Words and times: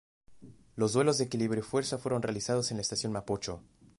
Los 0.77 0.93
duelos 0.93 1.19
de 1.19 1.25
equilibrio 1.25 1.59
y 1.59 1.63
fuerza 1.63 1.99
fueron 1.99 2.23
realizados 2.23 2.71
en 2.71 2.77
la 2.77 2.81
Estación 2.81 3.11
Mapocho. 3.11 3.61